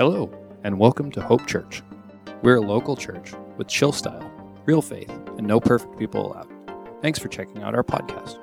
[0.00, 0.30] Hello,
[0.64, 1.82] and welcome to Hope Church.
[2.40, 4.32] We're a local church with chill style,
[4.64, 6.48] real faith, and no perfect people allowed.
[7.02, 8.38] Thanks for checking out our podcast.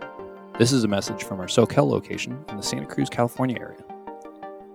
[0.59, 3.83] This is a message from our Soquel location in the Santa Cruz, California area.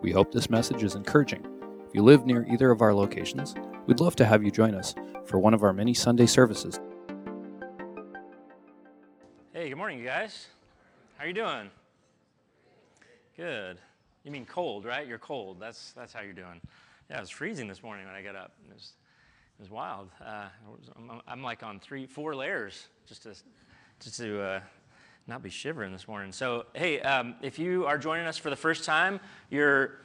[0.01, 1.47] We hope this message is encouraging.
[1.87, 3.55] If you live near either of our locations,
[3.87, 4.93] we'd love to have you join us
[5.25, 6.81] for one of our many Sunday services.
[9.53, 10.49] Hey, good morning, you guys.
[11.17, 11.71] How are you doing?
[13.37, 13.79] Good.
[14.25, 15.07] You mean cold, right?
[15.07, 15.59] You're cold.
[15.59, 16.61] That's that's how you're doing.
[17.11, 18.53] Yeah, it was freezing this morning when I got up.
[18.71, 18.93] It was,
[19.59, 20.11] it was wild.
[20.25, 20.45] Uh,
[21.27, 23.35] I'm, like on three, four layers just to
[23.99, 24.61] just to uh,
[25.27, 26.31] not be shivering this morning.
[26.31, 29.19] So hey, um, if you are joining us for the first time,
[29.51, 29.99] you're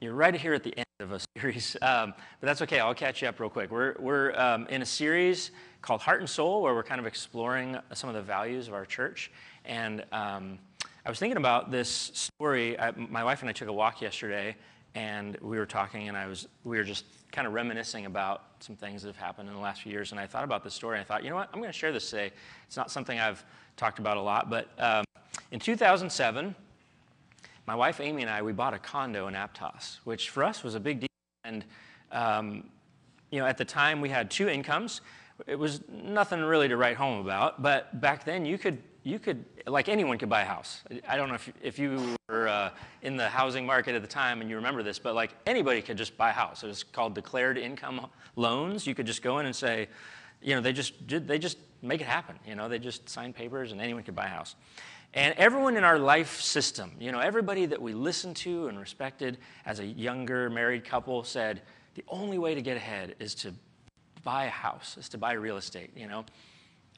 [0.00, 2.78] you're right here at the end of a series, um, but that's okay.
[2.78, 3.72] I'll catch you up real quick.
[3.72, 5.50] We're we're um, in a series
[5.82, 8.86] called Heart and Soul, where we're kind of exploring some of the values of our
[8.86, 9.32] church
[9.64, 10.04] and.
[11.06, 12.76] I was thinking about this story.
[12.80, 14.56] I, my wife and I took a walk yesterday,
[14.96, 18.74] and we were talking, and I was we were just kind of reminiscing about some
[18.74, 20.10] things that have happened in the last few years.
[20.10, 20.98] And I thought about this story.
[20.98, 21.48] And I thought, you know what?
[21.54, 22.32] I'm going to share this today.
[22.66, 23.44] It's not something I've
[23.76, 25.04] talked about a lot, but um,
[25.52, 26.56] in 2007,
[27.68, 30.74] my wife Amy and I we bought a condo in Aptos, which for us was
[30.74, 31.08] a big deal.
[31.44, 31.64] And
[32.10, 32.64] um,
[33.30, 35.02] you know, at the time we had two incomes.
[35.46, 39.44] It was nothing really to write home about, but back then you could you could,
[39.68, 40.82] like anyone could buy a house.
[41.08, 42.70] I don't know if, if you were uh,
[43.02, 45.96] in the housing market at the time and you remember this, but like anybody could
[45.96, 46.64] just buy a house.
[46.64, 48.84] It was called declared income loans.
[48.84, 49.86] You could just go in and say,
[50.42, 52.36] you know, they just did, they just make it happen.
[52.44, 54.56] You know, they just sign papers and anyone could buy a house.
[55.14, 59.38] And everyone in our life system, you know, everybody that we listened to and respected
[59.66, 61.62] as a younger married couple said,
[61.94, 63.54] the only way to get ahead is to
[64.24, 66.24] buy a house, is to buy real estate, you know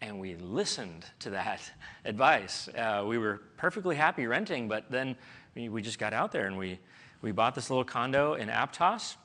[0.01, 1.61] and we listened to that
[2.05, 2.69] advice.
[2.69, 5.17] Uh, we were perfectly happy renting, but then
[5.55, 6.79] we, just got out there and we,
[7.23, 9.17] we bought this little condo in Aptos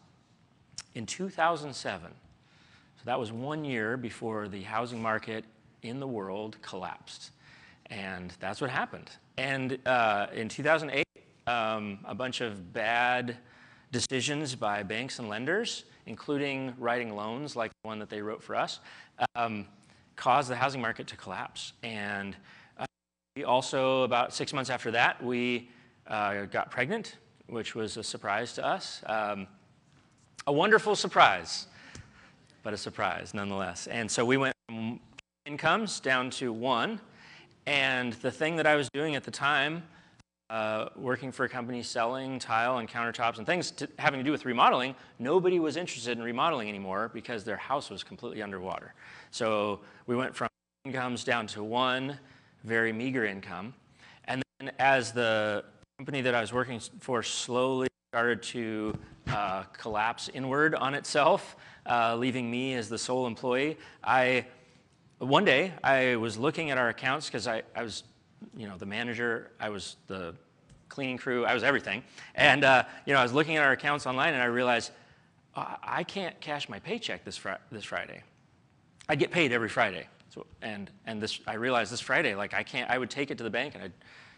[0.96, 2.12] in 2007.
[2.96, 5.46] So that was one year before the housing market
[5.82, 7.32] in the world collapsed.
[7.88, 9.10] And that's what happened.
[9.38, 11.06] And uh, in 2008,
[11.46, 13.38] um, a bunch of bad
[13.92, 18.56] decisions by banks and lenders, including writing loans like the one that they wrote for
[18.56, 18.80] us,
[19.36, 19.68] um,
[20.16, 21.74] caused the housing market to collapse.
[21.84, 22.36] And
[22.78, 22.86] uh,
[23.36, 25.70] we also, about six months after that, we
[26.08, 29.02] uh, got pregnant, which was a surprise to us.
[29.06, 29.48] Um,
[30.46, 31.68] a wonderful surprise,
[32.64, 33.88] but a surprise nonetheless.
[33.88, 35.00] And so we went from
[35.46, 37.00] incomes down to one.
[37.66, 39.84] And the thing that I was doing at the time,
[40.54, 44.30] uh, working for a company selling tile and countertops and things to, having to do
[44.32, 48.94] with remodeling, nobody was interested in remodeling anymore because their house was completely underwater.
[49.32, 50.48] So we went from
[50.86, 52.20] incomes down to one
[52.66, 53.74] very meager income.
[54.26, 55.66] And then as the
[55.98, 58.96] company that I was working for slowly started to
[59.30, 61.56] uh, collapse inward on itself,
[61.90, 64.46] uh, leaving me as the sole employee, I
[65.18, 68.04] one day I was looking at our accounts because I, I was,
[68.56, 70.36] you know, the manager, I was the
[70.90, 72.04] cleaning crew, I was everything.
[72.36, 74.92] And, uh, you know, I was looking at our accounts online and I realized
[75.56, 77.40] I can't cash my paycheck this,
[77.72, 78.24] this Friday.
[79.08, 80.08] I'd get paid every Friday.
[80.30, 83.38] So, and and this, I realized this Friday, like I can't, I would take it
[83.38, 83.94] to the bank and I'd,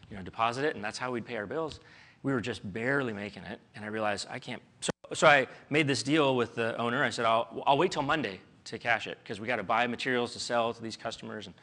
[0.09, 1.79] you know, deposit it, and that's how we'd pay our bills.
[2.21, 4.61] We were just barely making it, and I realized I can't.
[4.81, 7.03] So, so I made this deal with the owner.
[7.03, 9.87] I said, I'll, I'll wait till Monday to cash it because we got to buy
[9.87, 11.45] materials to sell to these customers.
[11.45, 11.55] And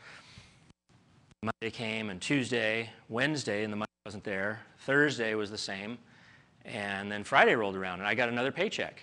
[1.45, 4.61] Monday came, and Tuesday, Wednesday, and the money wasn't there.
[4.87, 5.99] Thursday was the same,
[6.65, 9.03] and then Friday rolled around, and I got another paycheck,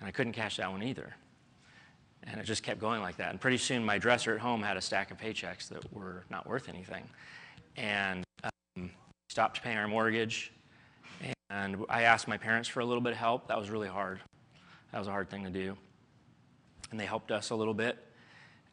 [0.00, 1.14] and I couldn't cash that one either.
[2.24, 3.30] And it just kept going like that.
[3.30, 6.44] And pretty soon, my dresser at home had a stack of paychecks that were not
[6.48, 7.08] worth anything.
[7.76, 8.90] And um,
[9.28, 10.52] stopped paying our mortgage.
[11.50, 13.46] And I asked my parents for a little bit of help.
[13.46, 14.20] That was really hard.
[14.90, 15.76] That was a hard thing to do.
[16.90, 18.04] And they helped us a little bit.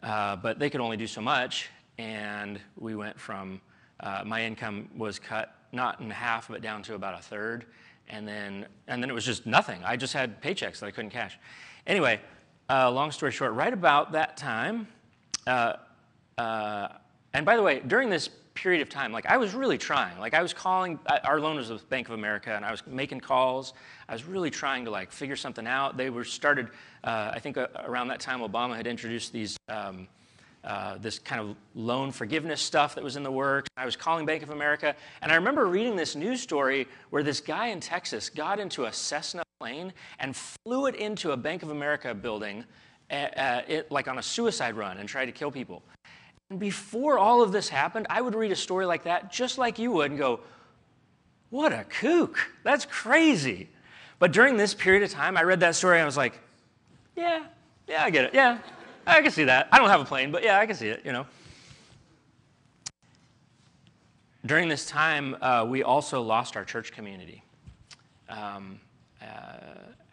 [0.02, 1.70] Uh, but they could only do so much.
[1.98, 3.62] And we went from
[4.00, 7.66] uh, my income was cut not in half, but down to about a third.
[8.08, 9.82] And then, and then it was just nothing.
[9.84, 11.38] I just had paychecks that I couldn't cash.
[11.88, 12.22] Anyway,
[12.70, 14.88] uh, long story short, right about that time,
[15.48, 15.74] uh,
[16.38, 16.88] uh,
[17.34, 20.18] and by the way, during this period of time, like I was really trying.
[20.20, 23.20] Like I was calling, our loan was with Bank of America, and I was making
[23.20, 23.74] calls.
[24.08, 25.98] I was really trying to like figure something out.
[25.98, 26.70] They were started,
[27.04, 29.58] uh, I think uh, around that time, Obama had introduced these.
[29.68, 30.08] Um,
[30.66, 33.70] uh, this kind of loan forgiveness stuff that was in the works.
[33.78, 37.40] I was calling Bank of America, and I remember reading this news story where this
[37.40, 41.70] guy in Texas got into a Cessna plane and flew it into a Bank of
[41.70, 42.66] America building,
[43.12, 45.84] uh, uh, it, like on a suicide run, and tried to kill people.
[46.50, 49.80] And before all of this happened, I would read a story like that, just like
[49.80, 50.40] you would, and go,
[51.50, 52.38] What a kook!
[52.64, 53.70] That's crazy.
[54.18, 56.40] But during this period of time, I read that story and I was like,
[57.16, 57.44] yeah,
[57.88, 58.34] yeah, I get it.
[58.34, 58.60] Yeah,
[59.08, 59.68] I can see that.
[59.72, 61.26] I don't have a plane, but yeah, I can see it, you know.
[64.46, 67.44] During this time, uh, we also lost our church community.
[68.30, 68.80] Um,
[69.22, 69.26] uh,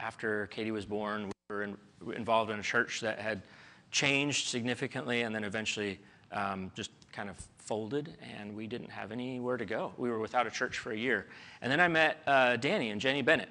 [0.00, 1.76] after Katie was born, we were in,
[2.14, 3.42] involved in a church that had
[3.90, 6.00] changed significantly and then eventually
[6.32, 9.92] um, just kind of folded, and we didn't have anywhere to go.
[9.96, 11.26] We were without a church for a year.
[11.60, 13.50] And then I met uh, Danny and Jenny Bennett.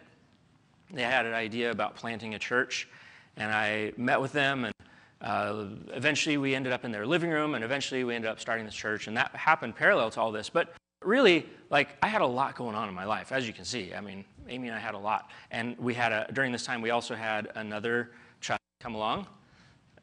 [0.92, 2.90] They had an idea about planting a church,
[3.38, 4.74] and I met with them, and
[5.22, 8.66] uh, eventually we ended up in their living room, and eventually we ended up starting
[8.66, 10.50] this church, and that happened parallel to all this.
[10.50, 10.74] But
[11.04, 13.94] really, like, I had a lot going on in my life, as you can see.
[13.94, 15.30] I mean, Amy and I had a lot.
[15.52, 19.28] And we had a, during this time, we also had another child come along.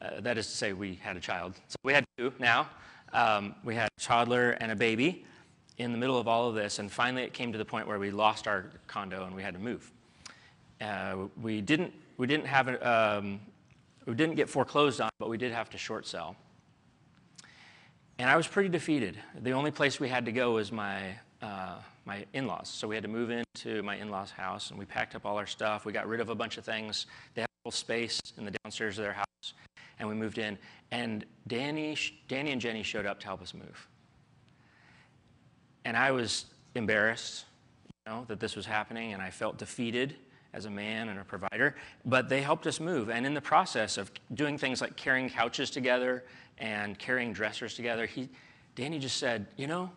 [0.01, 1.55] Uh, that is to say, we had a child.
[1.67, 2.69] So we had two now.
[3.11, 5.25] Um, we had a toddler and a baby
[5.77, 7.99] in the middle of all of this, and finally it came to the point where
[7.99, 9.91] we lost our condo and we had to move.
[10.81, 13.39] Uh, we didn't we didn't have a, um,
[14.09, 16.35] we didn't get foreclosed on, but we did have to short sell.
[18.17, 19.17] And I was pretty defeated.
[19.41, 21.75] The only place we had to go was my uh,
[22.05, 22.67] my in-laws.
[22.67, 25.45] So we had to move into my in-laws' house, and we packed up all our
[25.45, 25.85] stuff.
[25.85, 27.05] We got rid of a bunch of things.
[27.33, 29.53] They had a little space in the downstairs of their house,
[29.99, 30.57] and we moved in.
[30.91, 31.95] And Danny,
[32.27, 33.87] Danny and Jenny showed up to help us move.
[35.85, 36.45] And I was
[36.75, 37.45] embarrassed,
[37.85, 40.15] you know, that this was happening, and I felt defeated
[40.53, 41.75] as a man and a provider.
[42.05, 45.69] But they helped us move, and in the process of doing things like carrying couches
[45.69, 46.23] together
[46.57, 48.29] and carrying dressers together, he,
[48.75, 49.91] Danny just said, "You know,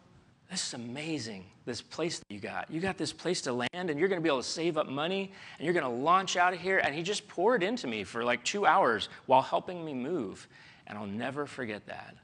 [0.53, 2.71] this is amazing, this place that you got.
[2.71, 4.87] You got this place to land, and you're going to be able to save up
[4.87, 6.79] money, and you're going to launch out of here.
[6.79, 10.47] And he just poured into me for like two hours while helping me move.
[10.87, 12.17] And I'll never forget that.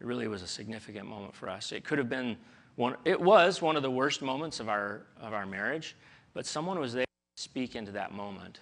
[0.00, 1.70] It really was a significant moment for us.
[1.70, 2.36] It could have been
[2.74, 5.94] one, it was one of the worst moments of our, of our marriage,
[6.34, 7.04] but someone was there
[7.42, 8.60] speak into that moment.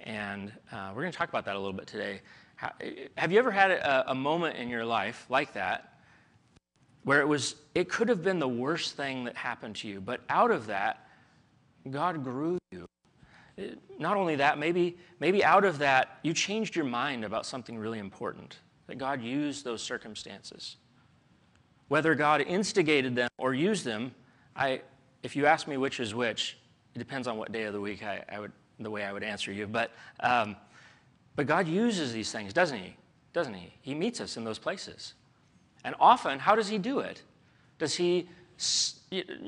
[0.00, 2.20] And uh, we're going to talk about that a little bit today.
[2.56, 2.72] How,
[3.16, 5.90] have you ever had a, a moment in your life like that
[7.02, 10.20] where it was it could have been the worst thing that happened to you but
[10.28, 11.08] out of that
[11.90, 12.86] god grew you
[13.98, 17.98] not only that maybe maybe out of that you changed your mind about something really
[17.98, 20.76] important that god used those circumstances
[21.88, 24.14] whether god instigated them or used them
[24.54, 24.82] i
[25.22, 26.58] if you ask me which is which
[26.94, 29.22] it depends on what day of the week i, I would the way i would
[29.22, 29.90] answer you but
[30.20, 30.56] um,
[31.36, 32.96] but god uses these things doesn't he
[33.32, 35.14] doesn't he he meets us in those places
[35.84, 37.22] and often, how does he do it?
[37.78, 38.28] Does he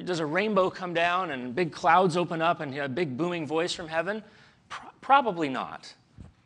[0.04, 3.72] does a rainbow come down and big clouds open up and a big booming voice
[3.72, 4.22] from heaven?
[4.68, 5.92] Pro- probably not.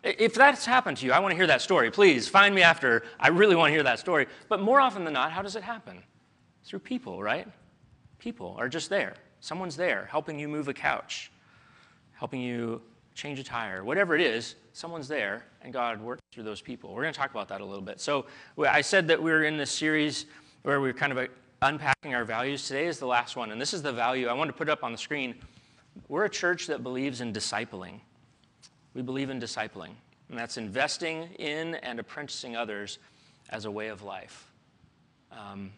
[0.02, 1.90] If that's happened to you, I want to hear that story.
[1.90, 3.04] Please find me after.
[3.18, 4.26] I really want to hear that story.
[4.48, 6.02] But more often than not, how does it happen?
[6.64, 7.46] Through people, right?
[8.18, 9.14] People are just there.
[9.40, 11.30] Someone's there helping you move a couch,
[12.14, 12.80] helping you
[13.14, 16.94] change a tire, whatever it is, someone's there, and God works through those people.
[16.94, 17.98] We're going to talk about that a little bit.
[18.00, 18.26] So
[18.58, 20.26] I said that we are in this series
[20.62, 21.26] where we're kind of uh,
[21.62, 22.66] unpacking our values.
[22.66, 24.84] Today is the last one, and this is the value I want to put up
[24.84, 25.34] on the screen.
[26.08, 28.00] We're a church that believes in discipling.
[28.92, 29.92] We believe in discipling,
[30.28, 32.98] and that's investing in and apprenticing others
[33.48, 34.50] as a way of life.
[35.32, 35.72] Um,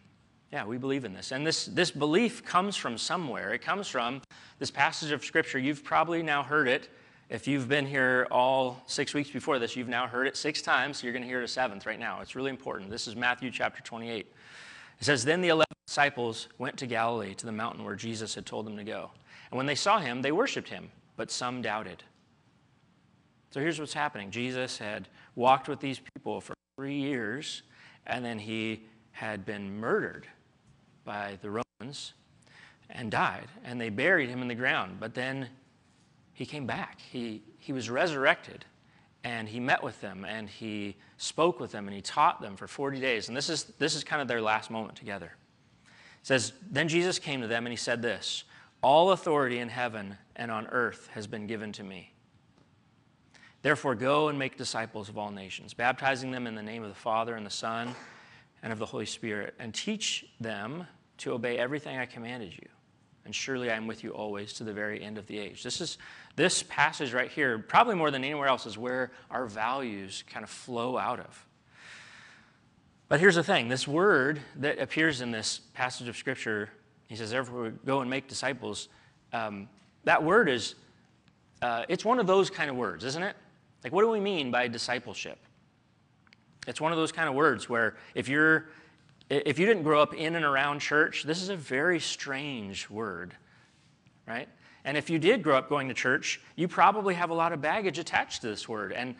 [0.51, 1.31] yeah, we believe in this.
[1.31, 3.53] And this, this belief comes from somewhere.
[3.53, 4.21] It comes from
[4.57, 5.59] this passage of Scripture.
[5.59, 6.89] You've probably now heard it
[7.29, 10.97] if you've been here all six weeks before this, you've now heard it six times,
[10.97, 12.21] so you're going to hear it a seventh right now.
[12.21, 12.89] It's really important.
[12.89, 14.25] This is Matthew chapter 28.
[14.99, 18.47] It says, Then the 11 disciples went to Galilee, to the mountain where Jesus had
[18.47, 19.11] told them to go.
[19.51, 22.03] And when they saw him, they worshiped him, but some doubted.
[23.51, 27.61] So here's what's happening Jesus had walked with these people for three years,
[28.07, 30.25] and then he had been murdered
[31.09, 32.13] by the Romans
[32.87, 33.47] and died.
[33.65, 34.97] And they buried him in the ground.
[34.99, 35.49] But then
[36.33, 36.99] he came back.
[37.01, 38.63] He, he was resurrected
[39.23, 42.67] and he met with them and he spoke with them and he taught them for
[42.67, 43.27] 40 days.
[43.27, 45.33] And this is, this is kind of their last moment together.
[46.21, 48.43] It says, Then Jesus came to them and he said this
[48.83, 52.13] All authority in heaven and on earth has been given to me.
[53.63, 56.95] Therefore, go and make disciples of all nations, baptizing them in the name of the
[56.95, 57.95] Father and the Son
[58.61, 60.85] and of the Holy Spirit, and teach them
[61.19, 62.67] to obey everything I commanded you
[63.29, 65.61] and surely I am with you always to the very end of the age.
[65.61, 65.99] This is
[66.35, 70.49] this passage right here, probably more than anywhere else, is where our values kind of
[70.49, 71.45] flow out of.
[73.07, 76.69] But here's the thing this word that appears in this passage of Scripture,
[77.07, 78.89] he says, therefore, go and make disciples.
[79.31, 79.69] Um,
[80.05, 80.73] that word is,
[81.61, 83.35] uh, it's one of those kind of words, isn't it?
[83.83, 85.37] Like, what do we mean by discipleship?
[86.65, 88.69] It's one of those kind of words where if you're
[89.29, 93.35] if you didn't grow up in and around church, this is a very strange word,
[94.27, 94.49] right?
[94.85, 97.61] And if you did grow up going to church, you probably have a lot of
[97.61, 98.91] baggage attached to this word.
[98.91, 99.15] And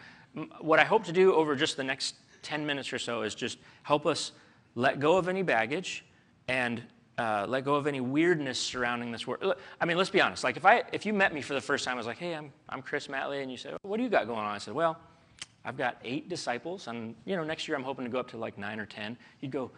[0.61, 3.59] what I hope to do over just the next 10 minutes or so is just
[3.83, 4.31] help us
[4.75, 6.05] let go of any baggage
[6.47, 6.81] and
[7.17, 9.43] uh, let go of any weirdness surrounding this word.
[9.79, 10.43] I mean, let's be honest.
[10.43, 12.33] Like, if I if you met me for the first time, I was like, "Hey,
[12.33, 14.73] I'm I'm Chris Matley," and you said, "What do you got going on?" I said,
[14.73, 14.97] "Well,
[15.65, 18.37] I've got eight disciples, and you know, next year I'm hoping to go up to
[18.37, 19.17] like nine or ten.
[19.41, 19.69] You'd go,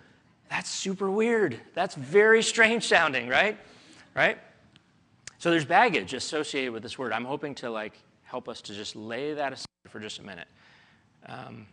[0.51, 1.59] "That's super weird.
[1.73, 3.57] That's very strange sounding, right?
[4.13, 4.37] Right?
[5.39, 7.13] So there's baggage associated with this word.
[7.13, 7.93] I'm hoping to like
[8.23, 10.47] help us to just lay that aside for just a minute.
[11.25, 11.65] Um,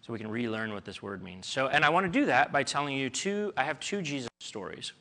[0.00, 1.46] so we can relearn what this word means.
[1.46, 3.52] So, and I want to do that by telling you two.
[3.56, 4.94] I have two Jesus stories.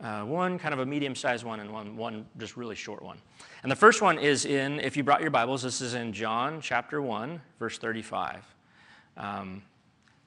[0.00, 3.18] Uh, one kind of a medium-sized one, and one one just really short one.
[3.62, 6.60] And the first one is in, if you brought your Bibles, this is in John
[6.60, 8.44] chapter one, verse 35.
[9.16, 9.62] Um,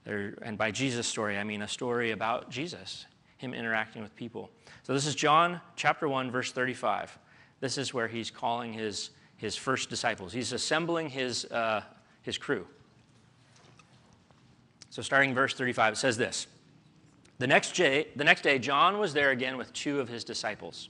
[0.07, 3.05] there, and by Jesus' story, I mean a story about Jesus,
[3.37, 4.49] him interacting with people.
[4.83, 7.19] So this is John chapter 1, verse 35.
[7.59, 10.31] This is where he's calling his, his first disciples.
[10.31, 11.81] He's assembling his, uh,
[12.21, 12.65] his crew.
[14.91, 16.47] So starting verse 35, it says this.
[17.39, 20.87] The next, day, the next day, John was there again with two of his disciples.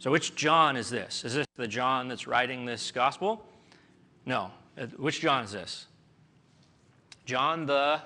[0.00, 1.24] So which John is this?
[1.24, 3.46] Is this the John that's writing this gospel?
[4.26, 4.50] No.
[4.76, 5.86] Uh, which John is this?
[7.24, 8.02] John the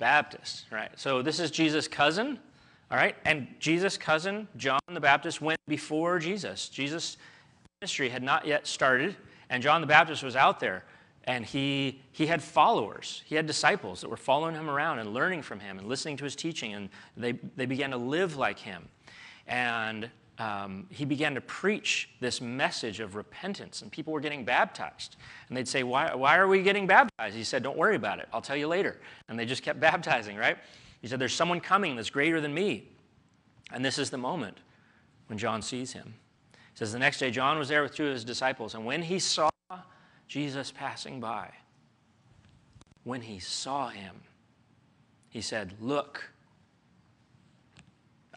[0.00, 0.90] Baptist, right?
[0.96, 2.40] So this is Jesus' cousin,
[2.90, 3.14] all right?
[3.24, 6.68] And Jesus' cousin, John the Baptist, went before Jesus.
[6.68, 7.18] Jesus'
[7.80, 9.14] ministry had not yet started,
[9.50, 10.84] and John the Baptist was out there.
[11.24, 15.42] And he, he had followers, he had disciples that were following him around and learning
[15.42, 18.88] from him and listening to his teaching, and they, they began to live like him.
[19.46, 25.16] And um, he began to preach this message of repentance, and people were getting baptized.
[25.48, 27.36] And they'd say, why, why are we getting baptized?
[27.36, 28.28] He said, Don't worry about it.
[28.32, 28.98] I'll tell you later.
[29.28, 30.56] And they just kept baptizing, right?
[31.02, 32.88] He said, There's someone coming that's greater than me.
[33.70, 34.56] And this is the moment
[35.26, 36.14] when John sees him.
[36.52, 38.74] He says, The next day, John was there with two of his disciples.
[38.74, 39.50] And when he saw
[40.26, 41.50] Jesus passing by,
[43.04, 44.22] when he saw him,
[45.28, 46.30] he said, Look.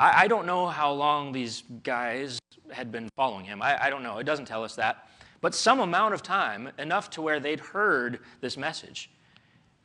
[0.04, 2.38] I, I don't know how long these guys
[2.72, 3.62] had been following him.
[3.62, 4.18] I, I don't know.
[4.18, 5.08] It doesn't tell us that.
[5.40, 9.10] But some amount of time, enough to where they'd heard this message.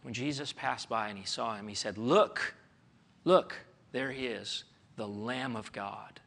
[0.03, 2.55] When Jesus passed by and he saw him, he said, Look.
[3.25, 3.55] Look,
[3.93, 4.65] there he is,
[4.97, 6.21] the Lamb of God.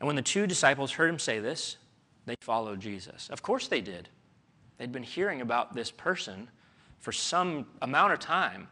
[0.00, 1.76] And when the two disciples heard him say this,
[2.24, 3.28] they followed Jesus.
[3.30, 4.08] Of course they did.
[4.78, 6.48] They'd been hearing about this person
[7.00, 8.68] for some amount of time.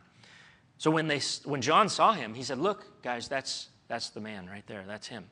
[0.84, 4.46] So when, they, when John saw him, he said, Look, guys, that's, that's the man
[4.46, 4.84] right there.
[4.86, 5.24] That's him.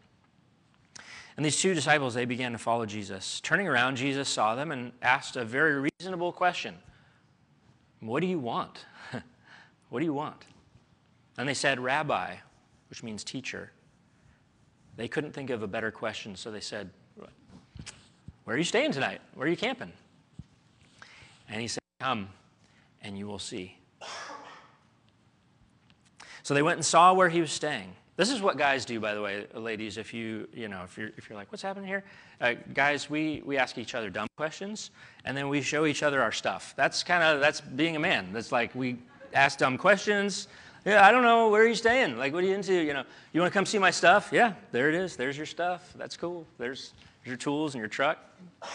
[1.36, 3.38] And these two disciples, they began to follow Jesus.
[3.40, 6.76] Turning around, Jesus saw them and asked a very reasonable question
[8.00, 8.86] What do you want?
[9.90, 10.46] what do you want?
[11.36, 12.36] And they said, Rabbi,
[12.88, 13.72] which means teacher.
[14.96, 16.88] They couldn't think of a better question, so they said,
[18.44, 19.20] Where are you staying tonight?
[19.34, 19.92] Where are you camping?
[21.50, 22.30] And he said, Come
[23.02, 23.76] and you will see.
[26.42, 27.94] So they went and saw where he was staying.
[28.16, 29.96] This is what guys do, by the way, ladies.
[29.96, 32.04] If you, you know, if you're, if you're like, what's happening here?
[32.40, 34.90] Uh, guys, we, we ask each other dumb questions,
[35.24, 36.74] and then we show each other our stuff.
[36.76, 38.32] That's kind of that's being a man.
[38.32, 38.98] That's like we
[39.32, 40.48] ask dumb questions,
[40.84, 41.48] yeah, I don't know.
[41.48, 42.18] Where are you staying?
[42.18, 42.74] Like, what are you into?
[42.74, 44.30] You know, you want to come see my stuff?
[44.32, 45.14] Yeah, there it is.
[45.14, 45.92] There's your stuff.
[45.96, 46.44] That's cool.
[46.58, 46.92] There's
[47.24, 48.18] your tools and your truck.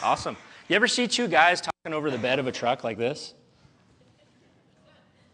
[0.01, 0.37] Awesome.
[0.69, 3.33] You ever see two guys talking over the bed of a truck like this?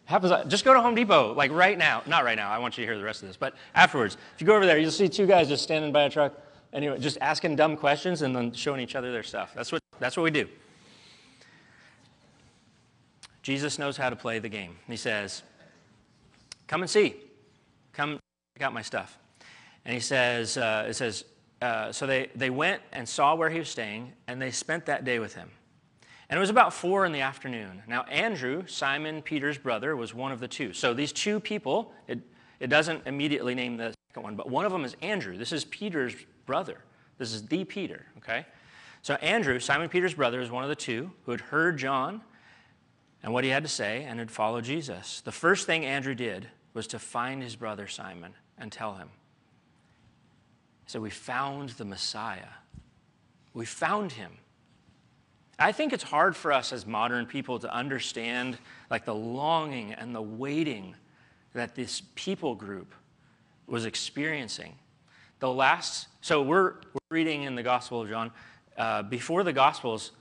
[0.05, 0.33] Happens.
[0.47, 2.03] Just go to Home Depot, like right now.
[2.05, 2.51] Not right now.
[2.51, 4.65] I want you to hear the rest of this, but afterwards, if you go over
[4.65, 6.33] there, you'll see two guys just standing by a truck.
[6.73, 9.53] Anyway, just asking dumb questions and then showing each other their stuff.
[9.55, 9.81] That's what.
[9.99, 10.47] That's what we do.
[13.41, 14.75] Jesus knows how to play the game.
[14.87, 15.43] He says,
[16.67, 17.15] Come and see.
[17.91, 18.19] Come
[18.57, 19.17] check out my stuff.
[19.85, 21.25] And he says, uh, it says,
[21.61, 25.05] uh, so they, they went and saw where he was staying, and they spent that
[25.05, 25.49] day with him.
[26.33, 27.83] And it was about four in the afternoon.
[27.87, 30.73] Now, Andrew, Simon Peter's brother, was one of the two.
[30.73, 32.17] So these two people, it,
[32.59, 35.37] it doesn't immediately name the second one, but one of them is Andrew.
[35.37, 36.15] This is Peter's
[36.47, 36.79] brother.
[37.19, 38.47] This is the Peter, okay?
[39.03, 42.23] So Andrew, Simon Peter's brother, is one of the two who had heard John
[43.21, 45.21] and what he had to say and had followed Jesus.
[45.21, 49.09] The first thing Andrew did was to find his brother Simon and tell him.
[50.87, 52.49] So we found the Messiah.
[53.53, 54.31] We found him.
[55.59, 58.57] I think it's hard for us as modern people to understand
[58.89, 60.95] like the longing and the waiting
[61.53, 62.93] that this people group
[63.67, 64.75] was experiencing.
[65.39, 68.31] The last, so we're, we're reading in the Gospel of John,
[68.77, 70.11] uh, before the Gospels,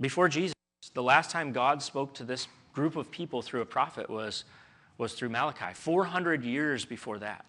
[0.00, 0.54] before Jesus,
[0.94, 4.44] the last time God spoke to this group of people through a prophet was
[5.00, 7.46] was through Malachi, 400 years before that.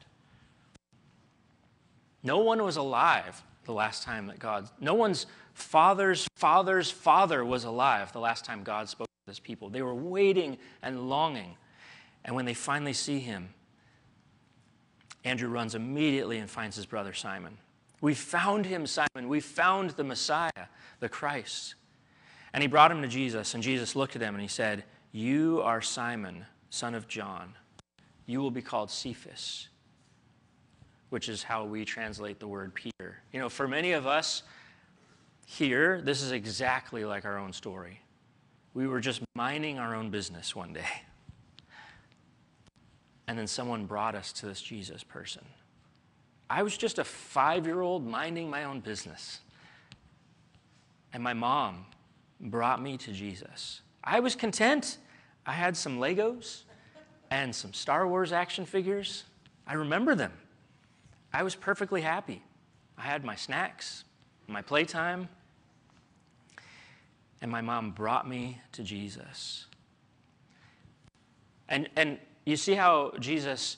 [2.24, 5.26] No one was alive the last time that God, no one's
[5.62, 9.70] father's father's father was alive the last time God spoke to his people.
[9.70, 11.56] They were waiting and longing.
[12.26, 13.50] And when they finally see him,
[15.24, 17.58] Andrew runs immediately and finds his brother Simon.
[18.02, 19.30] We found him, Simon.
[19.30, 20.68] We found the Messiah,
[21.00, 21.76] the Christ.
[22.54, 25.62] And he brought him to Jesus, and Jesus looked at him and he said, You
[25.64, 27.54] are Simon, son of John.
[28.26, 29.70] You will be called Cephas,
[31.10, 33.22] which is how we translate the word Peter.
[33.32, 34.44] You know, for many of us
[35.46, 38.02] here, this is exactly like our own story.
[38.74, 41.04] We were just minding our own business one day.
[43.28, 45.44] And then someone brought us to this Jesus person.
[46.50, 49.40] I was just a five year old minding my own business.
[51.14, 51.86] And my mom
[52.40, 53.82] brought me to Jesus.
[54.04, 54.98] I was content.
[55.46, 56.64] I had some Legos
[57.30, 59.24] and some Star Wars action figures.
[59.66, 60.34] I remember them.
[61.34, 62.44] I was perfectly happy.
[62.98, 64.04] I had my snacks,
[64.52, 65.30] my playtime,
[67.42, 69.66] and my mom brought me to Jesus.
[71.70, 73.78] And, and you see how Jesus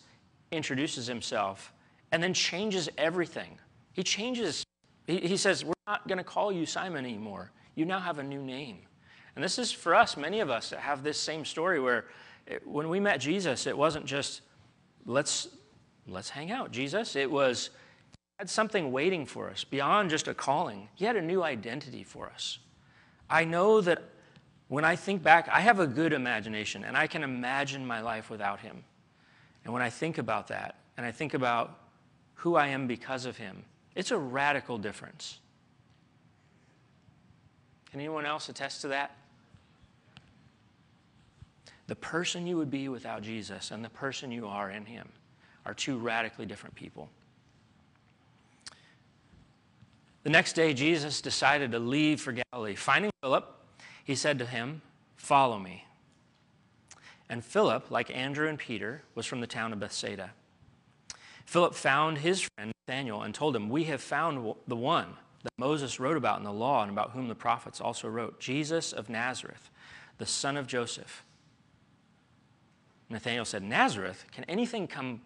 [0.51, 1.74] introduces himself
[2.12, 3.58] and then changes everything.
[3.94, 4.65] He changes,
[5.08, 7.51] he, he says, We're not going to call you Simon anymore.
[7.75, 8.80] You now have a new name.
[9.36, 12.06] And this is for us, many of us that have this same story where
[12.46, 14.42] it, when we met Jesus, it wasn't just,
[15.06, 15.48] let's,
[16.08, 17.15] let's hang out, Jesus.
[17.15, 17.72] It was,
[18.40, 20.90] had something waiting for us beyond just a calling.
[20.96, 22.60] He had a new identity for us.
[23.30, 24.04] I know that
[24.68, 28.30] when I think back, I have a good imagination and I can imagine my life
[28.30, 28.84] without him.
[29.63, 31.80] And when I think about that and I think about
[32.36, 33.63] who I am because of him,
[33.96, 35.40] it's a radical difference.
[37.92, 39.16] Can anyone else attest to that?
[41.88, 45.08] The person you would be without Jesus and the person you are in him
[45.65, 47.10] are two radically different people.
[50.23, 52.75] The next day, Jesus decided to leave for Galilee.
[52.75, 53.45] Finding Philip,
[54.03, 54.81] he said to him,
[55.17, 55.86] Follow me.
[57.29, 60.31] And Philip, like Andrew and Peter, was from the town of Bethsaida.
[61.45, 65.99] Philip found his friend Nathanael and told him, We have found the one that Moses
[65.99, 69.69] wrote about in the law and about whom the prophets also wrote, Jesus of Nazareth,
[70.17, 71.25] the son of Joseph.
[73.09, 74.25] Nathanael said, Nazareth?
[74.31, 75.21] Can anything come,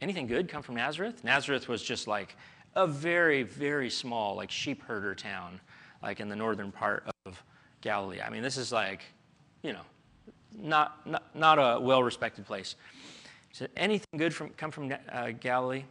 [0.00, 1.24] anything good come from Nazareth?
[1.24, 2.36] Nazareth was just like
[2.76, 5.60] a very, very small, like sheep herder town,
[6.02, 7.42] like in the northern part of
[7.80, 8.20] Galilee.
[8.20, 9.02] I mean, this is like,
[9.62, 9.80] you know,
[10.56, 12.76] not, not, not a well respected place.
[13.52, 15.84] Said, Anything good from, come from uh, Galilee?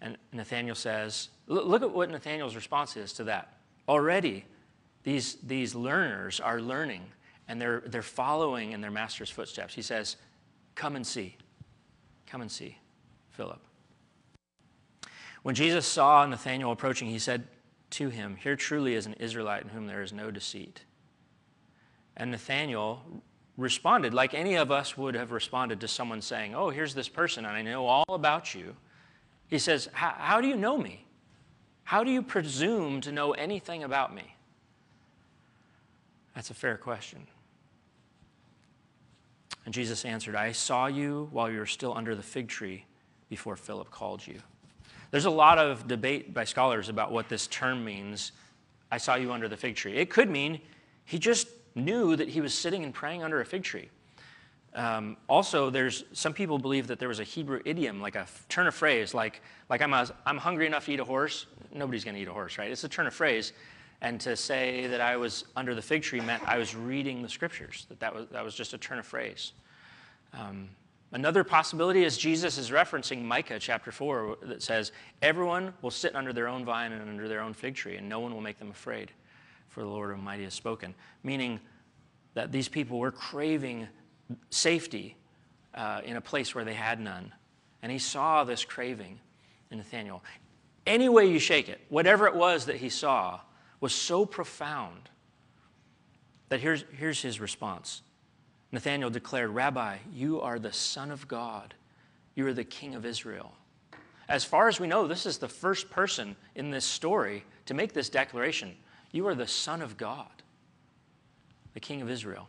[0.00, 3.56] And Nathanael says, look, look at what Nathanael's response is to that.
[3.88, 4.44] Already,
[5.04, 7.02] these, these learners are learning
[7.46, 9.74] and they're, they're following in their master's footsteps.
[9.74, 10.16] He says,
[10.74, 11.36] Come and see.
[12.26, 12.78] Come and see,
[13.30, 13.60] Philip.
[15.42, 17.44] When Jesus saw Nathanael approaching, he said
[17.90, 20.82] to him, Here truly is an Israelite in whom there is no deceit.
[22.16, 23.02] And Nathanael
[23.56, 27.44] responded like any of us would have responded to someone saying, Oh, here's this person,
[27.44, 28.76] and I know all about you.
[29.48, 31.06] He says, How do you know me?
[31.84, 34.36] How do you presume to know anything about me?
[36.34, 37.26] That's a fair question.
[39.64, 42.86] And Jesus answered, I saw you while you were still under the fig tree
[43.28, 44.40] before Philip called you.
[45.12, 48.32] There's a lot of debate by scholars about what this term means.
[48.90, 49.94] I saw you under the fig tree.
[49.94, 50.58] It could mean
[51.04, 53.90] he just knew that he was sitting and praying under a fig tree.
[54.74, 58.66] Um, also, there's some people believe that there was a Hebrew idiom, like a turn
[58.66, 61.44] of phrase, like like I'm a, I'm hungry enough to eat a horse.
[61.74, 62.70] Nobody's going to eat a horse, right?
[62.70, 63.52] It's a turn of phrase,
[64.00, 67.28] and to say that I was under the fig tree meant I was reading the
[67.28, 67.84] scriptures.
[67.90, 69.52] That that was that was just a turn of phrase.
[70.32, 70.70] Um,
[71.12, 76.32] Another possibility is Jesus is referencing Micah chapter 4 that says, Everyone will sit under
[76.32, 78.70] their own vine and under their own fig tree, and no one will make them
[78.70, 79.12] afraid,
[79.68, 80.94] for the Lord Almighty has spoken.
[81.22, 81.60] Meaning
[82.32, 83.88] that these people were craving
[84.48, 85.16] safety
[85.74, 87.30] uh, in a place where they had none.
[87.82, 89.20] And he saw this craving
[89.70, 90.22] in Nathanael.
[90.86, 93.40] Any way you shake it, whatever it was that he saw,
[93.80, 95.10] was so profound
[96.48, 98.02] that here's, here's his response
[98.72, 101.74] Nathanael declared, Rabbi, you are the Son of God.
[102.34, 103.52] You are the King of Israel.
[104.28, 107.92] As far as we know, this is the first person in this story to make
[107.92, 108.74] this declaration.
[109.10, 110.42] You are the Son of God,
[111.74, 112.48] the King of Israel.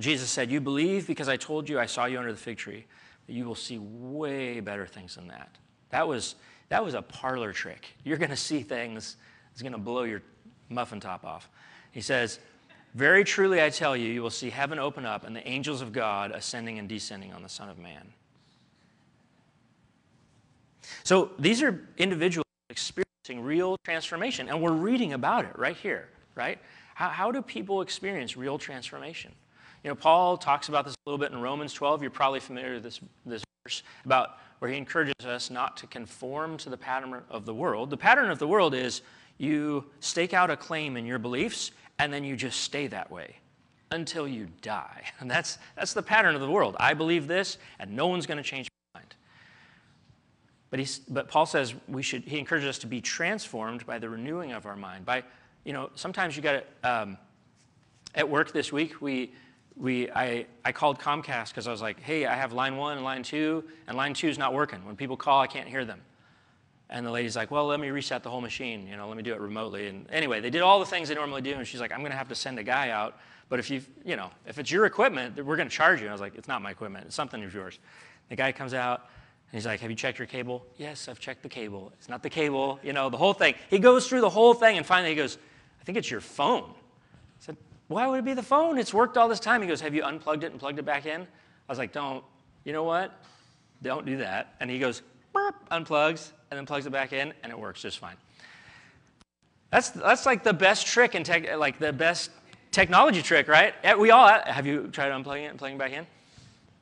[0.00, 2.86] Jesus said, You believe because I told you I saw you under the fig tree,
[3.28, 5.56] you will see way better things than that.
[5.90, 6.34] That was,
[6.70, 7.94] that was a parlor trick.
[8.02, 9.16] You're going to see things
[9.50, 10.22] that's going to blow your
[10.68, 11.48] muffin top off.
[11.92, 12.40] He says,
[12.94, 15.92] very truly, I tell you, you will see heaven open up and the angels of
[15.92, 18.12] God ascending and descending on the Son of Man.
[21.02, 24.48] So these are individuals experiencing real transformation.
[24.48, 26.58] And we're reading about it right here, right?
[26.94, 29.32] How, how do people experience real transformation?
[29.82, 32.00] You know, Paul talks about this a little bit in Romans 12.
[32.00, 36.56] You're probably familiar with this, this verse about where he encourages us not to conform
[36.58, 37.90] to the pattern of the world.
[37.90, 39.02] The pattern of the world is
[39.36, 43.36] you stake out a claim in your beliefs and then you just stay that way
[43.90, 45.04] until you die.
[45.20, 46.76] And that's, that's the pattern of the world.
[46.78, 49.14] I believe this, and no one's going to change my mind.
[50.70, 54.08] But, he's, but Paul says we should, he encourages us to be transformed by the
[54.08, 55.06] renewing of our mind.
[55.06, 55.22] By,
[55.64, 57.18] you know, sometimes you got to, um,
[58.14, 59.32] at work this week, we,
[59.76, 63.04] we, I, I called Comcast because I was like, hey, I have line one and
[63.04, 64.84] line two, and line two is not working.
[64.84, 66.00] When people call, I can't hear them.
[66.94, 68.86] And the lady's like, well, let me reset the whole machine.
[68.86, 69.88] You know, let me do it remotely.
[69.88, 71.54] And anyway, they did all the things they normally do.
[71.54, 73.18] And she's like, I'm going to have to send a guy out.
[73.48, 76.06] But if you, you know, if it's your equipment, we're going to charge you.
[76.06, 77.06] And I was like, it's not my equipment.
[77.06, 77.80] It's something of yours.
[78.28, 79.00] The guy comes out
[79.50, 80.64] and he's like, have you checked your cable?
[80.76, 81.92] Yes, I've checked the cable.
[81.98, 82.78] It's not the cable.
[82.84, 83.56] You know, the whole thing.
[83.70, 85.36] He goes through the whole thing and finally he goes,
[85.80, 86.70] I think it's your phone.
[86.70, 87.56] I said,
[87.88, 88.78] why would it be the phone?
[88.78, 89.62] It's worked all this time.
[89.62, 91.22] He goes, have you unplugged it and plugged it back in?
[91.22, 91.26] I
[91.68, 92.22] was like, don't.
[92.62, 93.20] You know what?
[93.82, 94.54] Don't do that.
[94.60, 95.02] And he goes,
[95.32, 98.14] burp, unplugs, and then plugs it back in, and it works just fine.
[99.72, 102.30] That's, that's like the best trick in tech, like the best
[102.70, 103.74] technology trick, right?
[103.82, 106.06] Eh, we all have you tried unplugging it and plugging it back in?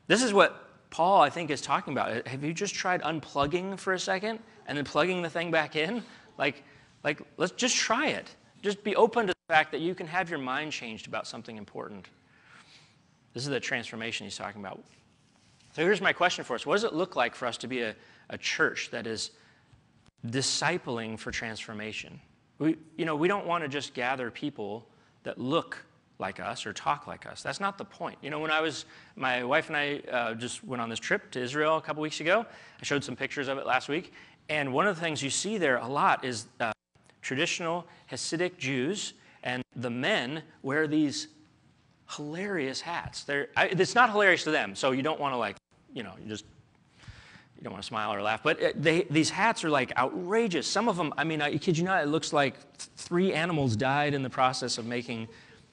[0.08, 2.26] This is what Paul, I think, is talking about.
[2.28, 6.02] Have you just tried unplugging for a second and then plugging the thing back in?
[6.36, 6.64] Like,
[7.02, 8.28] like let's just try it.
[8.60, 11.56] Just be open to the fact that you can have your mind changed about something
[11.56, 12.10] important.
[13.32, 14.84] This is the transformation he's talking about.
[15.72, 17.80] So here's my question for us What does it look like for us to be
[17.80, 17.96] a,
[18.28, 19.30] a church that is
[20.26, 22.20] discipling for transformation.
[22.58, 24.86] We, you know, we don't want to just gather people
[25.24, 25.84] that look
[26.18, 27.42] like us or talk like us.
[27.42, 28.18] That's not the point.
[28.22, 28.84] You know, when I was,
[29.16, 32.20] my wife and I uh, just went on this trip to Israel a couple weeks
[32.20, 32.46] ago.
[32.80, 34.12] I showed some pictures of it last week.
[34.48, 36.72] And one of the things you see there a lot is uh,
[37.22, 41.28] traditional Hasidic Jews, and the men wear these
[42.16, 43.24] hilarious hats.
[43.24, 45.56] They're, I, it's not hilarious to them, so you don't want to, like,
[45.92, 46.44] you know, you just
[47.62, 50.66] you don't want to smile or laugh, but uh, they, these hats are like outrageous.
[50.66, 52.56] Some of them, I mean, I kid you not, it looks like
[52.96, 55.28] three animals died in the process of making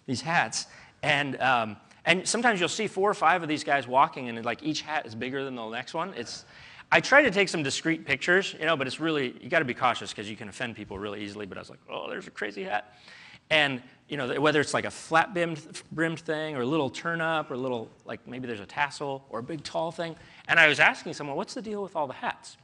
[0.05, 0.67] these hats.
[1.01, 4.61] And, um, and sometimes you'll see four or five of these guys walking, and like
[4.61, 6.13] each hat is bigger than the next one.
[6.15, 6.45] It's,
[6.91, 9.65] I try to take some discreet pictures, you know, but it's really, you got to
[9.65, 11.47] be cautious because you can offend people really easily.
[11.47, 12.93] But I was like, oh, there's a crazy hat.
[13.49, 17.19] And, you know, whether it's like a flat brimmed, brimmed thing or a little turn
[17.19, 20.15] up or a little, like maybe there's a tassel or a big tall thing.
[20.49, 22.57] And I was asking someone, what's the deal with all the hats?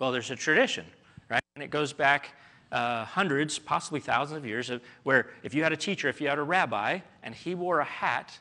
[0.00, 0.86] Well, there's a tradition,
[1.30, 1.42] right?
[1.54, 2.34] And it goes back
[2.72, 6.28] uh, hundreds, possibly thousands of years, of where if you had a teacher, if you
[6.28, 8.36] had a rabbi, and he wore a hat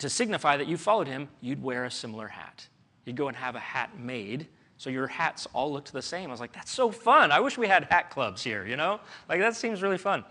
[0.00, 2.66] to signify that you followed him, you'd wear a similar hat.
[3.06, 6.30] You'd go and have a hat made so your hats all looked the same.
[6.30, 7.30] I was like, that's so fun.
[7.30, 9.00] I wish we had hat clubs here, you know?
[9.28, 10.24] Like, that seems really fun.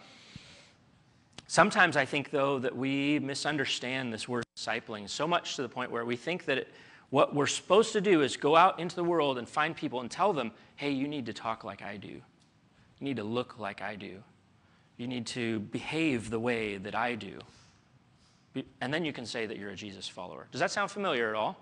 [1.48, 5.92] Sometimes I think, though, that we misunderstand this word discipling so much to the point
[5.92, 6.74] where we think that it,
[7.14, 10.10] what we're supposed to do is go out into the world and find people and
[10.10, 12.08] tell them, hey, you need to talk like I do.
[12.08, 12.22] You
[13.02, 14.24] need to look like I do.
[14.98, 17.38] You need to behave the way that I do.
[18.82, 20.48] And then you can say that you're a Jesus follower.
[20.52, 21.56] Does that sound familiar at all?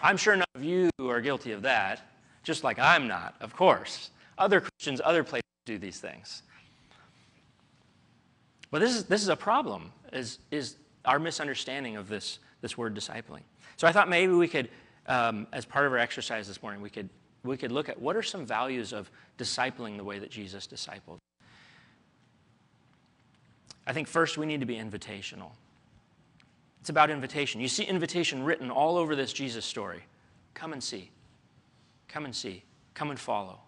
[0.00, 2.08] I'm sure none of you are guilty of that,
[2.44, 4.10] just like I'm not, of course.
[4.38, 6.44] Other Christians, other places do these things.
[8.70, 12.94] But this is, this is a problem, is, is our misunderstanding of this, this word
[12.94, 13.42] discipling.
[13.76, 14.68] So I thought maybe we could,
[15.06, 17.08] um, as part of our exercise this morning, we could,
[17.42, 21.18] we could look at what are some values of discipling the way that Jesus discipled.
[23.86, 25.50] I think first we need to be invitational.
[26.80, 27.60] It's about invitation.
[27.60, 30.02] You see invitation written all over this Jesus story.
[30.54, 31.10] Come and see.
[32.08, 32.62] Come and see.
[32.94, 33.60] Come and follow.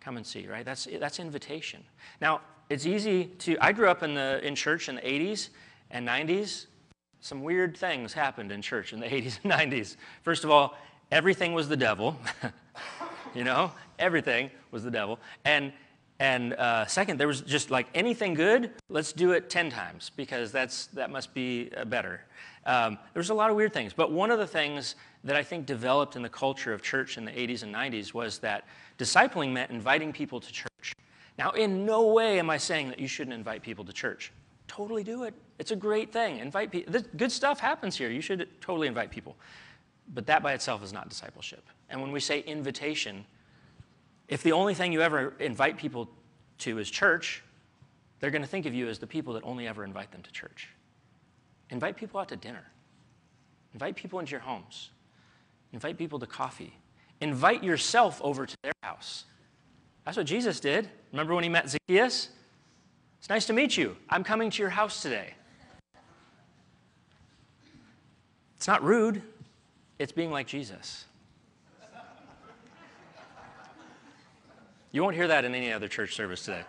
[0.00, 0.64] Come and see, right?
[0.64, 1.84] That's, that's invitation.
[2.20, 5.48] Now, it's easy to, I grew up in, the, in church in the 80s
[5.90, 6.66] and 90s
[7.20, 9.96] some weird things happened in church in the 80s and 90s.
[10.22, 10.76] First of all,
[11.10, 12.16] everything was the devil.
[13.34, 15.18] you know, everything was the devil.
[15.44, 15.72] And
[16.20, 20.50] and uh, second, there was just like anything good, let's do it 10 times because
[20.50, 22.22] that's, that must be uh, better.
[22.66, 25.44] Um, there was a lot of weird things, but one of the things that I
[25.44, 28.64] think developed in the culture of church in the 80s and 90s was that
[28.98, 30.92] discipling meant inviting people to church.
[31.38, 34.32] Now, in no way am I saying that you shouldn't invite people to church
[34.78, 35.34] totally do it.
[35.58, 36.38] It's a great thing.
[36.38, 37.00] Invite people.
[37.16, 38.10] Good stuff happens here.
[38.10, 39.36] You should totally invite people.
[40.14, 41.64] But that by itself is not discipleship.
[41.90, 43.24] And when we say invitation,
[44.28, 46.08] if the only thing you ever invite people
[46.58, 47.42] to is church,
[48.20, 50.30] they're going to think of you as the people that only ever invite them to
[50.30, 50.68] church.
[51.70, 52.64] Invite people out to dinner.
[53.74, 54.90] Invite people into your homes.
[55.72, 56.72] Invite people to coffee.
[57.20, 59.24] Invite yourself over to their house.
[60.04, 60.88] That's what Jesus did.
[61.10, 62.28] Remember when he met Zacchaeus?
[63.18, 63.96] It's nice to meet you.
[64.08, 65.34] I'm coming to your house today.
[68.56, 69.22] It's not rude,
[69.98, 71.04] it's being like Jesus.
[74.90, 76.62] You won't hear that in any other church service today.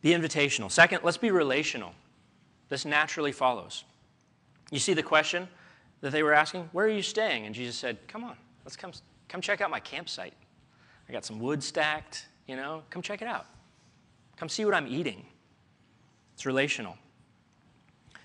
[0.00, 0.70] be invitational.
[0.70, 1.92] Second, let's be relational.
[2.68, 3.84] This naturally follows.
[4.70, 5.48] You see the question
[6.00, 7.46] that they were asking, Where are you staying?
[7.46, 8.92] And Jesus said, Come on, let's come,
[9.28, 10.34] come check out my campsite.
[11.08, 13.46] I got some wood stacked, you know, come check it out.
[14.36, 15.24] Come see what I'm eating.
[16.34, 16.96] It's relational.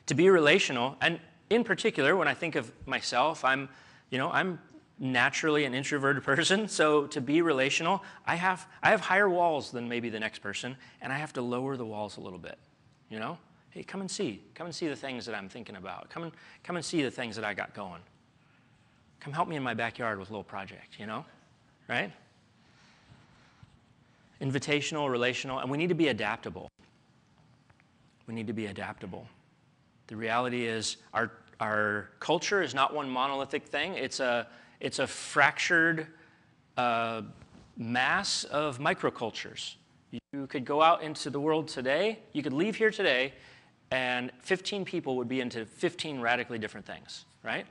[0.08, 3.70] To be relational, and in particular, when I think of myself, I'm,
[4.10, 4.60] you know, I'm
[5.00, 9.88] naturally an introverted person, so to be relational, I have, I have higher walls than
[9.88, 12.58] maybe the next person, and I have to lower the walls a little bit,
[13.10, 13.38] you know?
[13.72, 14.40] Hey, come and see.
[14.54, 16.08] Come and see the things that I'm thinking about.
[16.12, 16.32] Come and,
[16.64, 18.02] come and see the things that I got going.
[19.20, 21.26] Come help me in my backyard with a little project, you know?
[21.90, 22.12] Right?
[24.44, 26.70] Invitational, relational, and we need to be adaptable.
[28.28, 29.26] We need to be adaptable.
[30.08, 34.48] The reality is, our, our culture is not one monolithic thing, it's a,
[34.82, 36.08] it's a fractured
[36.76, 37.22] uh,
[37.78, 39.76] mass of microcultures.
[40.34, 43.34] You could go out into the world today, you could leave here today,
[43.92, 47.66] and 15 people would be into 15 radically different things, right?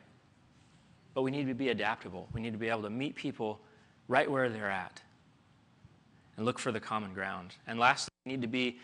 [1.12, 2.28] But we need to be adaptable.
[2.32, 3.60] We need to be able to meet people
[4.08, 5.02] right where they're at
[6.42, 7.54] and look for the common ground.
[7.66, 8.78] And lastly, we need to be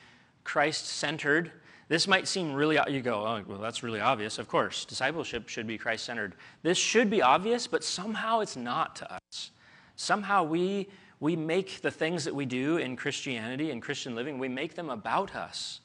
[0.45, 1.53] Christ centered
[1.89, 4.39] this might seem really, you go, oh, well, that's really obvious.
[4.39, 6.35] Of course, discipleship should be Christ centered.
[6.63, 9.51] This should be obvious, but somehow it's not to us.
[9.97, 14.49] Somehow we, we make the things that we do in Christianity and Christian living, we
[14.49, 15.81] make them about us.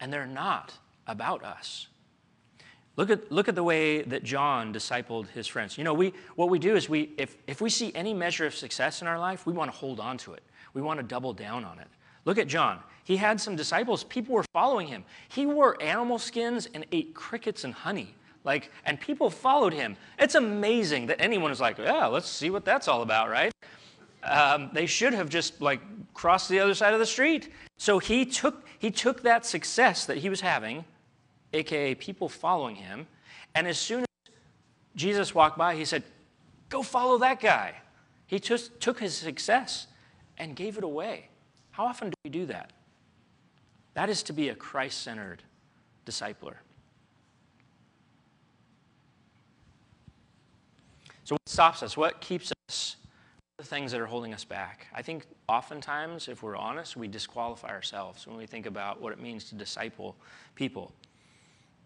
[0.00, 0.74] And they're not
[1.06, 1.86] about us.
[2.96, 5.76] Look at, look at the way that John discipled his friends.
[5.76, 8.54] You know, we, what we do is we, if, if we see any measure of
[8.54, 10.42] success in our life, we want to hold on to it.
[10.72, 11.88] We want to double down on it.
[12.24, 12.80] Look at John.
[13.04, 15.04] He had some disciples, people were following him.
[15.28, 18.14] He wore animal skins and ate crickets and honey.
[18.44, 19.96] Like, and people followed him.
[20.18, 23.52] It's amazing that anyone is like, yeah, let's see what that's all about, right?
[24.22, 25.80] Um, they should have just like
[26.14, 27.52] crossed the other side of the street.
[27.76, 30.84] So he took he took that success that he was having,
[31.52, 33.06] aka people following him,
[33.54, 34.32] and as soon as
[34.94, 36.02] Jesus walked by, he said,
[36.68, 37.80] "Go follow that guy."
[38.26, 39.86] He just took his success
[40.36, 41.28] and gave it away.
[41.70, 42.72] How often do we do that?
[43.94, 45.42] That is to be a Christ centered
[46.04, 46.56] discipler.
[51.24, 51.96] So, what stops us?
[51.96, 52.96] What keeps us?
[53.58, 54.86] the things that are holding us back?
[54.94, 59.20] I think oftentimes, if we're honest, we disqualify ourselves when we think about what it
[59.20, 60.14] means to disciple
[60.54, 60.92] people.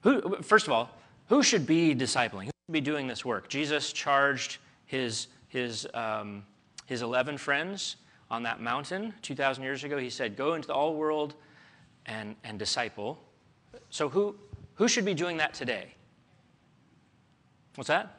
[0.03, 0.91] Who, first of all,
[1.29, 2.45] who should be discipling?
[2.45, 3.49] Who should be doing this work?
[3.49, 6.45] Jesus charged his, his, um,
[6.87, 7.97] his 11 friends
[8.31, 9.99] on that mountain 2,000 years ago.
[9.99, 11.35] He said, Go into the all world
[12.07, 13.19] and, and disciple.
[13.91, 14.37] So, who,
[14.75, 15.95] who should be doing that today?
[17.75, 18.17] What's that?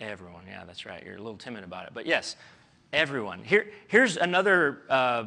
[0.00, 0.44] Everyone.
[0.46, 1.02] Yeah, that's right.
[1.04, 1.90] You're a little timid about it.
[1.92, 2.36] But yes,
[2.92, 3.42] everyone.
[3.44, 5.24] Here, here's another uh,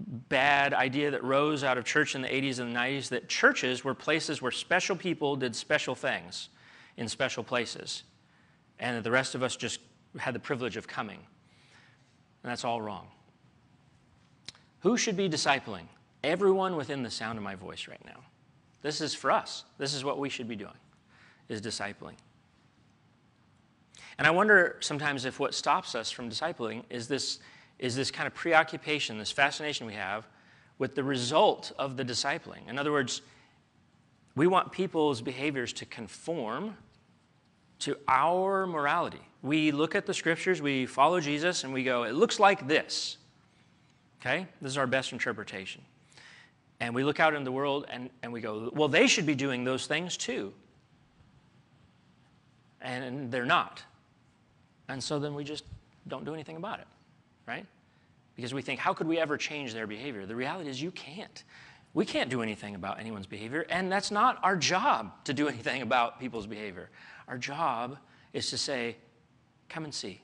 [0.00, 3.84] bad idea that rose out of church in the 80s and the 90s that churches
[3.84, 6.48] were places where special people did special things
[6.96, 8.04] in special places,
[8.78, 9.80] and that the rest of us just
[10.18, 11.18] had the privilege of coming.
[12.42, 13.08] And that's all wrong.
[14.80, 15.84] Who should be discipling?
[16.22, 18.20] Everyone within the sound of my voice right now.
[18.82, 19.64] This is for us.
[19.78, 20.72] This is what we should be doing,
[21.48, 22.14] is discipling.
[24.18, 27.38] And I wonder sometimes if what stops us from discipling is this,
[27.78, 30.26] is this kind of preoccupation, this fascination we have
[30.78, 32.68] with the result of the discipling.
[32.68, 33.22] In other words,
[34.34, 36.76] we want people's behaviors to conform
[37.80, 39.20] to our morality.
[39.42, 43.18] We look at the scriptures, we follow Jesus, and we go, it looks like this.
[44.20, 44.46] Okay?
[44.60, 45.82] This is our best interpretation.
[46.80, 49.34] And we look out in the world and, and we go, well, they should be
[49.34, 50.52] doing those things too.
[52.80, 53.82] And, and they're not.
[54.88, 55.64] And so then we just
[56.06, 56.86] don't do anything about it,
[57.48, 57.66] right?
[58.36, 60.26] Because we think, how could we ever change their behavior?
[60.26, 61.42] The reality is, you can't.
[61.94, 65.82] We can't do anything about anyone's behavior, and that's not our job to do anything
[65.82, 66.90] about people's behavior.
[67.26, 67.96] Our job
[68.32, 68.96] is to say,
[69.68, 70.20] come and see.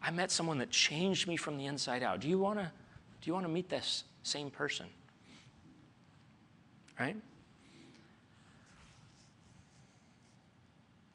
[0.00, 2.20] I met someone that changed me from the inside out.
[2.20, 2.70] Do you want to
[3.20, 4.86] do you want to meet this same person?
[7.00, 7.16] Right?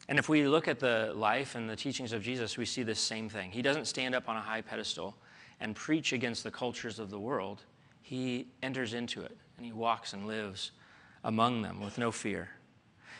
[0.09, 2.99] And if we look at the life and the teachings of Jesus, we see this
[2.99, 3.51] same thing.
[3.51, 5.15] He doesn't stand up on a high pedestal
[5.59, 7.63] and preach against the cultures of the world.
[8.01, 10.71] He enters into it and he walks and lives
[11.23, 12.49] among them with no fear.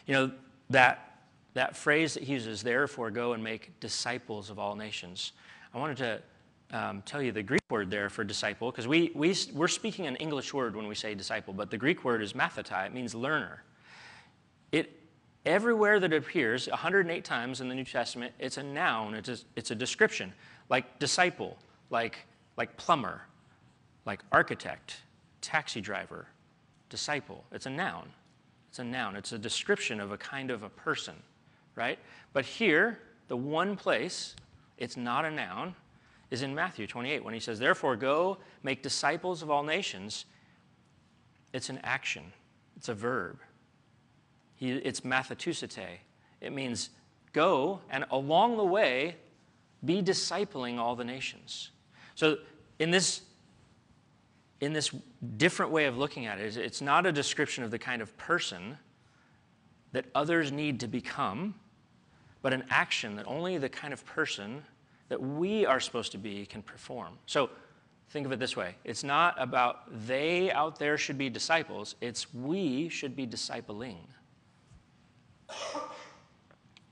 [0.06, 0.32] You know,
[0.70, 1.10] that
[1.54, 5.34] that phrase that he uses, therefore go and make disciples of all nations,
[5.74, 6.22] I wanted to
[6.72, 10.16] um, tell you the Greek word there for disciple, because we, we, we're speaking an
[10.16, 13.64] English word when we say disciple, but the Greek word is mathetai, it means learner.
[14.72, 15.00] It,
[15.46, 19.38] everywhere that it appears, 108 times in the New Testament, it's a noun, it's a,
[19.56, 20.34] it's a description,
[20.70, 21.58] like disciple,
[21.90, 22.26] like,
[22.58, 23.22] like plumber,
[24.06, 25.02] like architect,
[25.42, 26.28] taxi driver,
[26.90, 27.44] disciple.
[27.52, 28.10] It's a noun.
[28.70, 29.16] It's a noun.
[29.16, 31.16] It's a description of a kind of a person,
[31.76, 32.00] right?
[32.34, 34.36] But here, the one place
[34.78, 35.76] it's not a noun
[36.32, 40.26] is in Matthew 28 when he says, Therefore, go make disciples of all nations.
[41.54, 42.24] It's an action,
[42.76, 43.38] it's a verb.
[44.64, 46.00] It's mathetusite.
[46.42, 46.90] It means
[47.32, 49.16] go and along the way
[49.84, 51.72] be discipling all the nations.
[52.16, 52.38] So,
[52.80, 53.22] in this
[54.62, 54.92] in this
[55.36, 58.78] different way of looking at it, it's not a description of the kind of person
[59.92, 61.54] that others need to become,
[62.42, 64.64] but an action that only the kind of person
[65.10, 67.18] that we are supposed to be can perform.
[67.26, 67.50] So
[68.10, 72.34] think of it this way it's not about they out there should be disciples, it's
[72.34, 73.98] we should be discipling.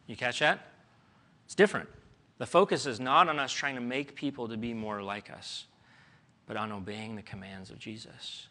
[0.07, 0.67] You catch that?
[1.45, 1.89] It's different.
[2.37, 5.65] The focus is not on us trying to make people to be more like us,
[6.47, 8.47] but on obeying the commands of Jesus.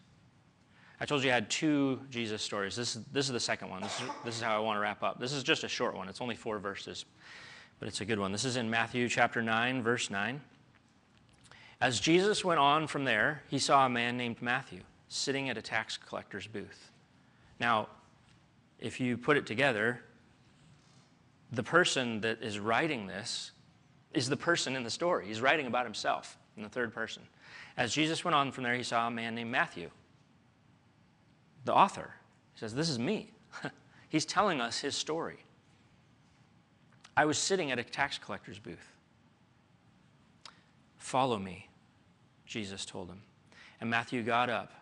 [1.01, 2.77] I told you I had two Jesus stories.
[2.77, 3.83] This is, this is the second one.
[3.83, 5.19] This is, this is how I want to wrap up.
[5.19, 7.05] This is just a short one, it's only four verses
[7.81, 8.31] but it's a good one.
[8.31, 10.41] This is in Matthew chapter 9, verse 9.
[11.81, 15.63] As Jesus went on from there, he saw a man named Matthew sitting at a
[15.63, 16.91] tax collector's booth.
[17.59, 17.89] Now,
[18.81, 20.01] if you put it together,
[21.53, 23.53] the person that is writing this
[24.15, 25.27] is the person in the story.
[25.27, 27.23] He's writing about himself in the third person.
[27.77, 29.91] As Jesus went on from there, he saw a man named Matthew,
[31.65, 32.15] the author.
[32.55, 33.33] He says, This is me.
[34.09, 35.45] He's telling us his story.
[37.17, 38.93] I was sitting at a tax collector's booth.
[40.97, 41.69] Follow me,
[42.45, 43.23] Jesus told him.
[43.81, 44.73] And Matthew got up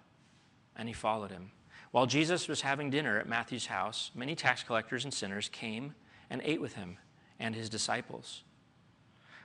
[0.77, 1.51] and he followed him.
[1.91, 5.95] While Jesus was having dinner at Matthew's house, many tax collectors and sinners came
[6.31, 6.99] and ate with him
[7.39, 8.43] and his disciples.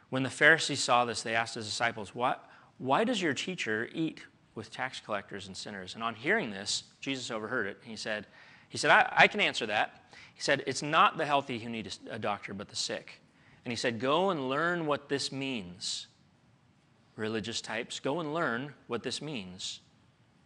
[0.09, 2.35] When the Pharisees saw this, they asked his disciples, Why,
[2.77, 4.21] why does your teacher eat
[4.55, 5.95] with tax collectors and sinners?
[5.95, 7.79] And on hearing this, Jesus overheard it.
[7.83, 8.27] He said,
[8.73, 10.03] he said I, I can answer that.
[10.33, 13.21] He said, It's not the healthy who need a doctor, but the sick.
[13.63, 16.07] And he said, Go and learn what this means.
[17.15, 19.81] Religious types, go and learn what this means.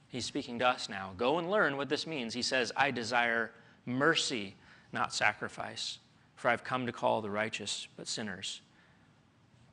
[0.10, 1.12] He's speaking to us now.
[1.18, 2.34] Go and learn what this means.
[2.34, 3.52] He says, I desire
[3.86, 4.56] mercy,
[4.94, 6.00] not sacrifice,
[6.36, 8.62] for I've come to call the righteous, but sinners.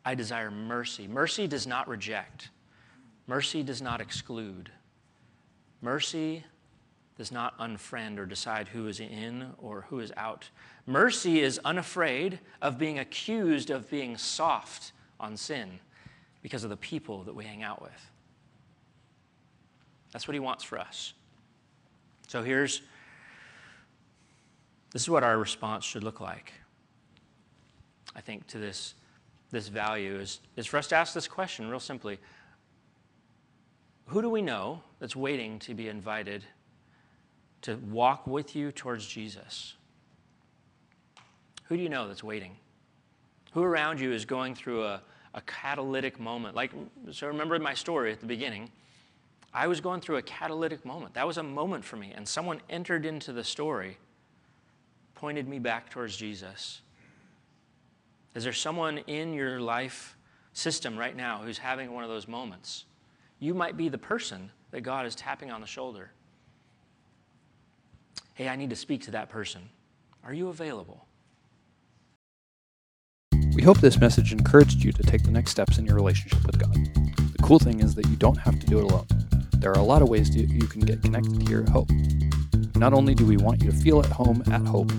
[0.05, 1.07] I desire mercy.
[1.07, 2.51] Mercy does not reject,
[3.27, 4.71] mercy does not exclude.
[5.81, 6.43] Mercy
[7.19, 10.49] does not unfriend or decide who is in or who is out.
[10.87, 15.79] Mercy is unafraid of being accused of being soft on sin
[16.43, 18.11] because of the people that we hang out with.
[20.15, 21.13] That's what he wants for us.
[22.29, 22.81] So here's
[24.93, 26.53] this is what our response should look like.
[28.15, 28.95] I think to this
[29.51, 32.19] this value is, is for us to ask this question real simply.
[34.07, 36.45] Who do we know that's waiting to be invited
[37.63, 39.75] to walk with you towards Jesus?
[41.65, 42.57] Who do you know that's waiting?
[43.53, 45.03] Who around you is going through a,
[45.35, 46.55] a catalytic moment?
[46.55, 46.73] Like,
[47.11, 48.71] so remember my story at the beginning.
[49.55, 51.15] I was going through a catalytic moment.
[51.15, 52.13] That was a moment for me.
[52.15, 53.99] And someone entered into the story,
[55.15, 56.83] pointed me back towards Jesus.
[58.35, 60.17] Is there someone in your life
[60.53, 62.85] system right now who's having one of those moments?
[63.39, 66.11] You might be the person that God is tapping on the shoulder
[68.35, 69.71] hey, I need to speak to that person.
[70.25, 71.07] Are you available?
[73.55, 76.59] We hope this message encouraged you to take the next steps in your relationship with
[76.59, 76.75] God.
[76.75, 79.07] The cool thing is that you don't have to do it alone.
[79.65, 81.89] There are a lot of ways to, you can get connected here at Hope.
[82.77, 84.93] Not only do we want you to feel at home at Hope,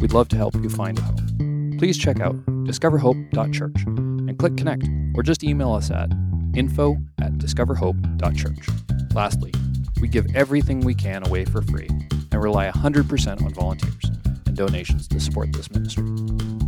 [0.00, 1.76] we'd love to help you find a home.
[1.78, 2.34] Please check out
[2.64, 6.10] discoverhope.church and click connect or just email us at
[6.56, 8.68] info at discoverhope.church.
[9.14, 9.52] Lastly,
[10.00, 11.88] we give everything we can away for free
[12.32, 14.04] and rely 100% on volunteers
[14.46, 16.06] and donations to support this ministry.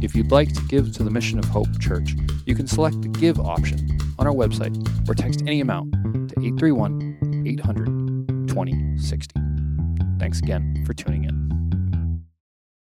[0.03, 2.15] If you'd like to give to the Mission of Hope Church,
[2.45, 4.77] you can select the Give option on our website
[5.09, 5.95] or text any amount
[6.43, 9.41] 831 800 2060.
[10.19, 11.52] Thanks again for tuning in.